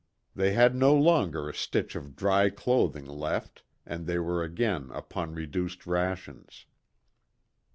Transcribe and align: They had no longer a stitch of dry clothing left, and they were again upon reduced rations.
They 0.35 0.53
had 0.53 0.73
no 0.75 0.95
longer 0.95 1.47
a 1.47 1.53
stitch 1.53 1.95
of 1.95 2.15
dry 2.15 2.49
clothing 2.49 3.05
left, 3.05 3.61
and 3.85 4.07
they 4.07 4.17
were 4.17 4.41
again 4.41 4.89
upon 4.89 5.35
reduced 5.35 5.85
rations. 5.85 6.65